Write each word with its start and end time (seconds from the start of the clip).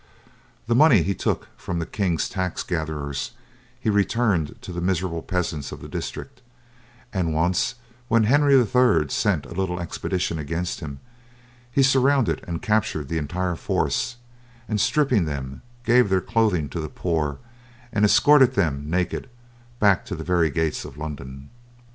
The 0.65 0.73
money 0.73 1.03
he 1.03 1.13
took 1.13 1.47
from 1.59 1.77
the 1.77 1.85
King's 1.85 2.27
tax 2.27 2.63
gatherers, 2.63 3.33
he 3.79 3.87
returned 3.91 4.59
to 4.63 4.73
the 4.73 4.81
miserable 4.81 5.21
peasants 5.21 5.71
of 5.71 5.79
the 5.79 5.87
district, 5.87 6.41
and 7.13 7.35
once 7.35 7.75
when 8.07 8.23
Henry 8.23 8.55
III 8.59 9.09
sent 9.09 9.45
a 9.45 9.53
little 9.53 9.79
expedition 9.79 10.39
against 10.39 10.79
him, 10.79 11.01
he 11.71 11.83
surrounded 11.83 12.43
and 12.47 12.63
captured 12.63 13.09
the 13.09 13.19
entire 13.19 13.53
force, 13.55 14.15
and, 14.67 14.81
stripping 14.81 15.25
them, 15.25 15.61
gave 15.83 16.09
their 16.09 16.19
clothing 16.19 16.67
to 16.69 16.79
the 16.79 16.89
poor, 16.89 17.37
and 17.93 18.03
escorted 18.03 18.55
them, 18.55 18.89
naked, 18.89 19.29
back 19.79 20.03
to 20.07 20.15
the 20.15 20.23
very 20.23 20.49
gates 20.49 20.83
of 20.83 20.97
London. 20.97 21.51